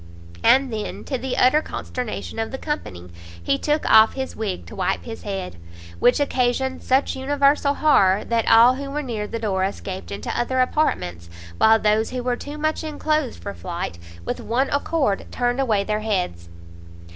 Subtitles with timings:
[0.41, 3.11] And then, to the utter consternation of the company,
[3.43, 5.57] he took off his wig to wipe his head!
[5.99, 10.59] which occasioned such universal horror, that all who were near the door escaped into other,
[10.59, 11.29] apartments,
[11.59, 15.99] while those who were too much enclosed, for flight, with one accord turned away their
[15.99, 16.49] heads.